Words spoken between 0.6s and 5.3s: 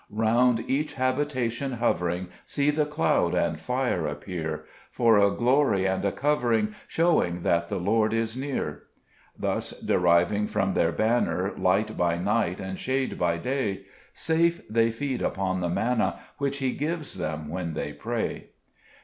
each habitation hovering, See the cloud and fire appear For a